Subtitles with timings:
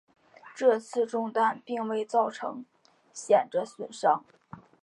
[0.55, 2.65] 这次中弹并未造成
[3.13, 4.25] 显着损伤。